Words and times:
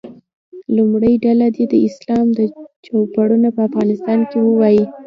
لومړۍ 0.75 1.13
ډله 1.25 1.47
دې 1.55 1.63
د 1.73 1.75
اسلام 1.87 2.25
چوپړونه 2.85 3.47
په 3.55 3.61
افغانستان 3.69 4.19
کې 4.29 4.37
ووایي. 4.41 4.83